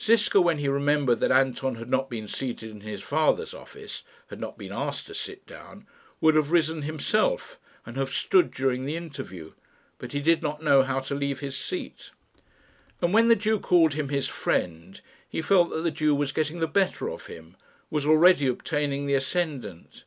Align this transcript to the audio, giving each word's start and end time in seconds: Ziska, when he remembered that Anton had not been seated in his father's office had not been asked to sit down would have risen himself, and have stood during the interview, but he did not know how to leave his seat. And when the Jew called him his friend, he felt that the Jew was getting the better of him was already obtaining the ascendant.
Ziska, 0.00 0.40
when 0.40 0.56
he 0.56 0.66
remembered 0.68 1.20
that 1.20 1.30
Anton 1.30 1.74
had 1.74 1.90
not 1.90 2.08
been 2.08 2.26
seated 2.26 2.70
in 2.70 2.80
his 2.80 3.02
father's 3.02 3.52
office 3.52 4.02
had 4.28 4.40
not 4.40 4.56
been 4.56 4.72
asked 4.72 5.08
to 5.08 5.14
sit 5.14 5.46
down 5.46 5.86
would 6.22 6.34
have 6.36 6.50
risen 6.50 6.80
himself, 6.80 7.58
and 7.84 7.94
have 7.98 8.08
stood 8.08 8.50
during 8.50 8.86
the 8.86 8.96
interview, 8.96 9.52
but 9.98 10.12
he 10.12 10.20
did 10.20 10.40
not 10.42 10.62
know 10.62 10.84
how 10.84 11.00
to 11.00 11.14
leave 11.14 11.40
his 11.40 11.54
seat. 11.54 12.12
And 13.02 13.12
when 13.12 13.28
the 13.28 13.36
Jew 13.36 13.60
called 13.60 13.92
him 13.92 14.08
his 14.08 14.26
friend, 14.26 15.02
he 15.28 15.42
felt 15.42 15.68
that 15.68 15.82
the 15.82 15.90
Jew 15.90 16.14
was 16.14 16.32
getting 16.32 16.60
the 16.60 16.66
better 16.66 17.10
of 17.10 17.26
him 17.26 17.54
was 17.90 18.06
already 18.06 18.46
obtaining 18.46 19.04
the 19.04 19.12
ascendant. 19.12 20.04